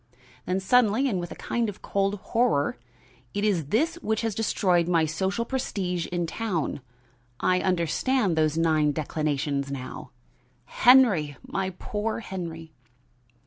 Then 0.47 0.59
suddenly 0.59 1.07
and 1.07 1.19
with 1.19 1.31
a 1.31 1.35
kind 1.35 1.69
of 1.69 1.83
cold 1.83 2.15
horror: 2.15 2.79
"It 3.35 3.43
is 3.43 3.65
this 3.67 3.97
which 4.01 4.21
has 4.21 4.33
destroyed 4.33 4.87
my 4.87 5.05
social 5.05 5.45
prestige 5.45 6.07
in 6.07 6.25
town. 6.25 6.81
I 7.39 7.59
understand 7.61 8.35
those 8.35 8.57
nine 8.57 8.93
declinations 8.93 9.69
now. 9.69 10.09
Henry! 10.65 11.37
my 11.45 11.69
poor 11.77 12.21
Henry!" 12.21 12.73